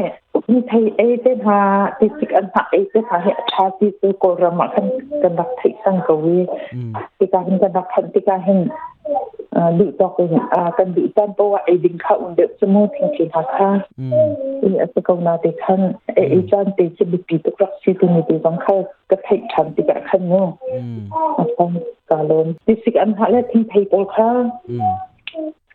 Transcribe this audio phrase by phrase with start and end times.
[0.47, 1.57] ni thai e te ha
[1.99, 4.89] ti sik an ha e te ha he cha ti su ko rama kan
[5.21, 8.37] kan dak thai sang ko wi mm ti ka hin kan dak khan ti ka
[8.47, 8.69] hin
[9.77, 12.85] du to ko a kan du tan po wa e ding kha un de sumo
[12.93, 14.13] thing chi ha kha mm
[14.61, 15.81] ni as ko na te khan
[16.21, 18.77] e e chan te chi bi pi to krak si tu ni ti bang kha
[19.09, 20.45] ka thai chan ti ka khan no
[20.77, 21.01] mm
[21.43, 24.29] atam ka lon ti sik an ha le thing thai pol kha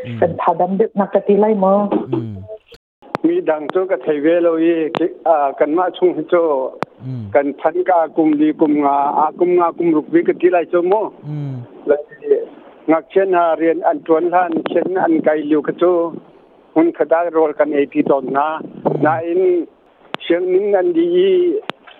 [0.06, 1.72] อืมกันทาดันดึกนักกะทิไล่มอ
[2.12, 2.32] อืม
[3.26, 4.76] มีดังโจกับไทยเวโลยี
[5.28, 6.34] อ่ากันมาชุงโจ
[7.04, 10.94] อืมกันพันกากุมดีกุมงาอากุมงากุมรุกวิกที่ไรโจโม
[11.28, 11.52] อืม
[11.86, 11.96] และ
[12.90, 15.84] งักเช่นหาเรียนอันตวนท่านเช่นอันไกลิวกโจ
[16.74, 18.46] หุ่นขดาโรลกันเอทีตอนนา
[19.04, 19.42] นาอิน
[20.22, 21.08] เชียงนิงอันดี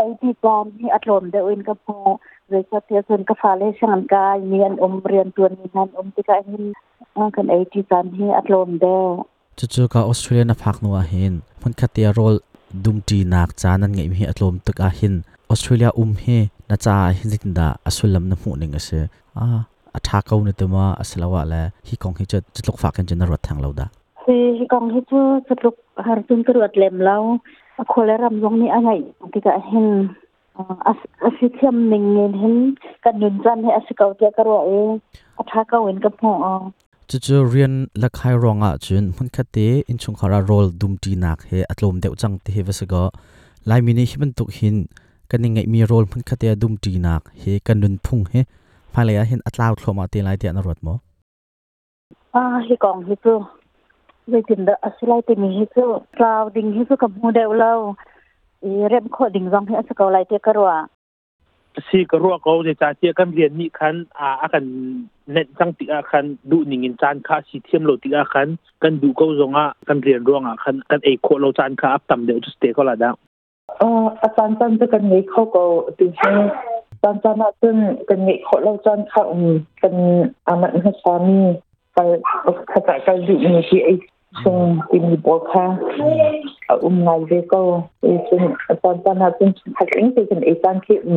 [0.00, 1.98] ไอที่กอมที่อัตลมเดวินกับพอ
[2.48, 6.64] เวชเทียส่วนกฟาเลชังกายมีอันอมเรียนตัวนี้นั้นอมติกาหิน
[7.36, 8.86] กันไอที่กานที่อัตลมเด
[9.58, 12.36] จู่ๆก็ออสเตรเลียนพักนัวหินมันคัดเตียโรล
[12.84, 15.14] ดุมจีนักจานันไงมีอัตลมตึกอาหิน
[15.50, 16.24] ออสเตรเลียอุ้มเฮ
[16.70, 19.04] นาจาหินจินดาอสุลลำน้ำหูนึงเสีย
[19.38, 19.46] อ่า
[19.94, 21.54] อัฐาเก้าเนตัวมาอสลาวะแล
[21.88, 23.86] ฮิกองฮิจุดจุดลูกฝากกันจนรถทางเราดา
[24.58, 27.22] ฮิกองฮิจุดจุดลูกหาจุนกระดเล็มแล้ว
[27.92, 28.90] คเลรำยงนี่อะไร
[29.32, 29.86] ที่กะเห็น
[30.56, 30.92] อา
[31.24, 32.04] อาศิเทียมหนึ่ง
[32.38, 32.54] เห็น
[33.04, 34.70] กันยุนจันให้อาศิเกาเตียกระโรเอ
[35.38, 36.32] อาทาเกาเห็นกับพอ
[37.10, 41.12] chu chu rian la khai ronga chun mun khate in chung khara rol dum ti
[41.22, 43.02] nak he atlom deu chang te he wasaga
[43.68, 44.76] lai mini hiban tuk hin
[45.30, 48.40] kan ngai mi rol mun khate dum ti nak he kan nun phung he
[48.94, 50.94] phalaya hin atlaw thloma te lai te na rot mo
[52.34, 53.34] อ่าฮิกองฮิซู
[54.28, 55.84] เวทินเดอสไลติมีฮิซู
[56.16, 57.72] คลาวดิงฮิซูกับโมเดลเรา
[58.64, 60.72] อีเรมโคดิงซองให้อสกอไลเตกรัว
[61.88, 64.64] ซีก็รัวเขาจะจ่าเจียกันเรียนนี่คันอ่าอากัน
[65.30, 68.48] เน็ตจังติอาคันดูหนิงอินจานค่าสีเทียมโลติอาคัน
[68.82, 73.14] กันดูเขาจงอะกันเรียนร่วงอะคันกันเอโคโลจานค่าอัพต่ำเดี๋ยวจะสเตย์ก็ละดาว
[73.78, 75.62] เอ่ออาจารย์จันจะกันไงเขาก็
[75.98, 76.30] ติงให้
[76.90, 77.76] อาจารย์จันน่ะซึ่ง
[78.08, 79.50] กันไงเขาเราจันค่ะอืม
[79.82, 79.94] กัน
[80.46, 81.38] อามันให้สามี
[81.94, 81.98] ไป
[82.72, 83.92] ขจัดกันอยู่ในที่ไอ้
[84.42, 84.56] ซึ่ง
[84.88, 85.66] ที่มีบอกค่ะ
[86.70, 87.60] เอาอุ้มไงเด็กก็
[88.00, 91.16] ไอ้ซึ่งอาจารย์จันน่ะซึ่งหักเองที่กันไอ้จันที่อุ้ม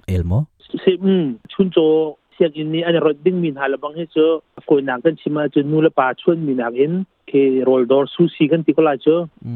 [0.08, 0.34] เอลโม
[0.84, 1.86] se um chun cho
[2.36, 4.26] siak in ni an ro ding min hala bang he cho
[4.68, 6.94] ko na kan chima chu nu la pa chun min ak in
[7.30, 9.16] ke roll door sushi kan ti ko la cho
[9.48, 9.54] อื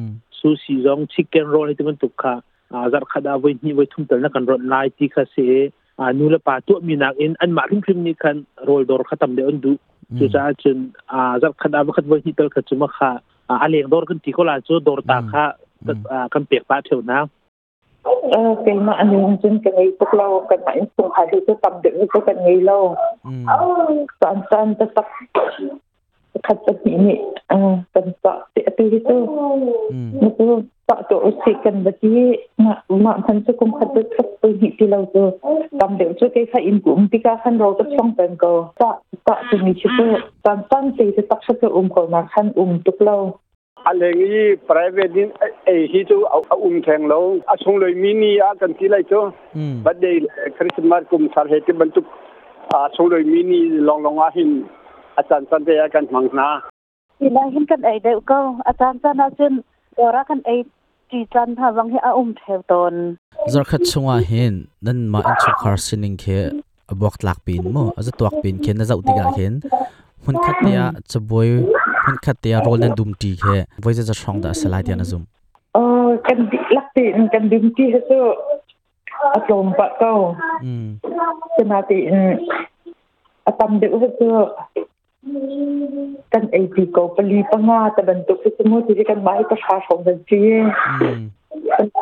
[0.52, 2.34] ม sushi zong chicken roll he ti man tuk kha
[2.76, 5.48] a zar khada voi ni voi thum tar na kan ro lai ti kha se
[6.04, 8.38] a nu la pa tu min ak in an ma rim krim ni kan
[8.68, 9.74] roll door khatam de on du
[10.18, 10.80] chu cha chun
[11.18, 13.12] a zar khada ba khat voi ni tar kha chuma kha
[13.64, 15.46] a leng door kan ti ko la cho door ta kha
[16.34, 17.20] kan pek pa theu na
[18.30, 22.78] เออเป็นมาอันนึงจนกันไอ้พวกเรากันมาอินสุงหาดูจะตำเด็กก็กันไงเรา
[23.26, 23.44] อืม
[24.22, 25.83] ตอนตอนจะตักขัดจะนี่นี่เออเป็นปะเตะตีที่ตัวอืมมันก็ปะตัวอุสิกั
[31.74, 32.22] นแบบนี้
[32.64, 32.74] มา
[33.06, 35.26] มาพันจะกุมขัดจะตักตัวหิที่เราตัว
[35.80, 38.90] ตำเด็กจะแก้ไขอินกุมที่กาขันเราจะช่องเป็นก็จะ
[39.28, 40.12] จะจะมีชื่อ
[40.46, 43.16] ตอนตอนตีจะตักจะอุ้มก่อนมาขันอุ้มตุกเรา
[43.88, 45.26] อะไรงี้ private นี่
[45.66, 47.18] ไอ้ที่จูเอาเอาอุ้มแทงเรา
[47.50, 49.20] อาชงเลยมินิอากันที่ไรจู
[49.58, 50.20] อืมบัดเดย์
[50.58, 52.06] คริสต์มาสกุมสารเหตุบรรทุก
[52.72, 54.50] อาชงเลยมินิลองลองอาหิน
[55.18, 56.50] อาจารย์สันเดียกันมังนา
[57.20, 58.38] ทีแรกเห็นกันไอ้เด็กก็
[58.68, 59.60] อาจารย์จันอาจารย์
[59.96, 60.56] เดี๋ยวรักกันไอ้
[61.12, 62.94] จีจันทาวังให้อาอุ้มแถวตน
[63.54, 64.54] zar khat chunga hin
[64.86, 66.40] nan ma in chu khar sining khe
[66.92, 69.54] abok tlak pin mo aza tuak pin khe na zau tiga khen
[70.24, 71.50] hun khat ya chaboi
[72.06, 75.06] hun khat ya rol nan dum ti khe voi za shrong da salai dia na
[75.12, 75.24] zum
[75.74, 78.20] เออกันดิลักตีนกันดิมที่เขาจะ
[85.24, 90.42] อารมณ์ปะเก้าอืมจะมาตีนอาตำเด็กเขาจะกันไอปีโกปลีปังงาแต่บรรทุกที่สมุทรที่กันไม้ประชาชนกันจี
[91.02, 91.22] อืม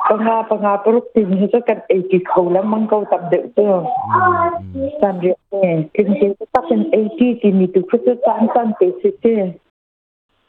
[0.09, 3.71] ปังงาปังงาปรุกตีนเขาจะกันไอปีเขาแล้วมันก็ตำเด็กเจ้า
[4.13, 9.35] อืมอืมตามเรียกเนี่ยจริงๆก็ต้องเป็นไอที่ที่มีตุกเขาจะสร้างสรรค์ไปสิเจ้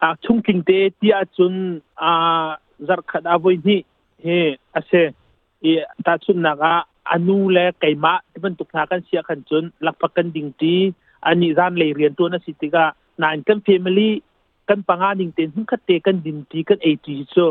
[0.03, 2.13] a chung king te ti a chun a
[2.87, 3.77] zar khat a voi ni
[4.25, 4.39] he
[4.79, 5.03] ase
[5.69, 5.71] e
[6.05, 6.73] ta chun na ga
[7.15, 10.51] anu le kaima ti ban tuk na kan sia kan chun lak pa kan ding
[10.61, 10.75] ti
[11.31, 12.85] ani zan le rian to na sitiga
[13.23, 14.11] nan kan family
[14.69, 17.47] kan panga ding ten hun khat te kan din ti kan e ti so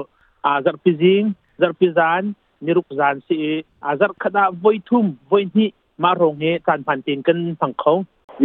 [0.50, 1.28] a zar pi jing
[1.62, 2.34] zar pi zan
[2.66, 3.38] niruk zan si
[3.90, 5.66] a zar khada voi thum voi ni
[6.04, 7.98] ma rong he tan pan ten kan phang khau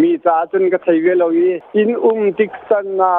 [0.02, 1.46] มีจ้าจนก็ไทยเวลาอี
[1.76, 3.12] อินอุ้มติกสันนา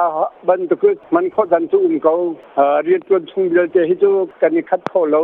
[0.48, 0.84] บรรทุก
[1.14, 2.14] มันเขาดันจูอุ้มเขา
[2.56, 4.10] เอ่อเรียนจนชงเดียวเจให้จู
[4.40, 5.20] กันนี่คัดเขาเรา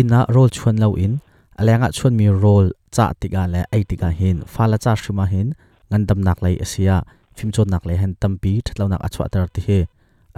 [0.00, 1.14] ina rol chuan lo in
[1.60, 5.48] alenga chuan mi rol cha tiga le ai tiga hin fala cha shuma hin
[5.90, 6.96] ngandam nak lai asia
[7.36, 9.78] phim chon nak le hen tampi thlo nak achwa tar ti he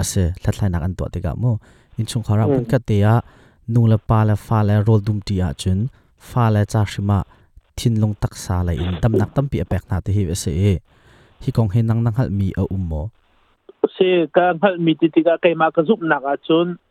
[0.00, 1.52] ase thlatlai nak an to tiga mo
[1.98, 3.14] in chung khara pun ka te ya
[3.72, 5.78] nungla pa la fa la rol dum ti a chun
[6.28, 7.18] fa la cha shima
[7.76, 10.72] thin long tak sa la in dam nak tampi apek na te hi ase e
[11.42, 13.02] hi kong he nang nang hal mi a ummo
[13.94, 13.98] เซ
[14.36, 15.46] กันพัลมีติติกาไก